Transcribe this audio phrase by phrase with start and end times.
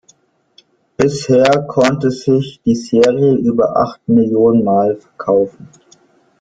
[0.97, 5.67] Bisher konnte sich die Serie über acht Millionen Mal verkaufen.